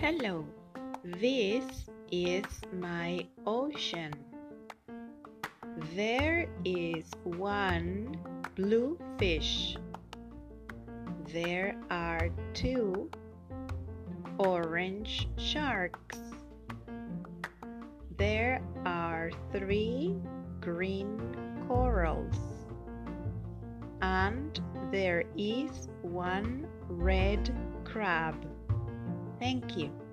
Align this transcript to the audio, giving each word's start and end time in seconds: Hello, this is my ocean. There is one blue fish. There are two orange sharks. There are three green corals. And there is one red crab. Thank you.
Hello, 0.00 0.46
this 1.04 1.84
is 2.10 2.46
my 2.72 3.26
ocean. 3.46 4.14
There 5.94 6.46
is 6.64 7.04
one 7.22 8.16
blue 8.56 8.98
fish. 9.18 9.76
There 11.30 11.76
are 11.90 12.30
two 12.54 13.10
orange 14.38 15.28
sharks. 15.36 16.18
There 18.16 18.62
are 18.86 19.30
three 19.52 20.16
green 20.62 21.20
corals. 21.68 22.38
And 24.00 24.58
there 24.90 25.24
is 25.36 25.90
one 26.00 26.66
red 26.88 27.54
crab. 27.84 28.46
Thank 29.50 29.76
you. 29.76 30.09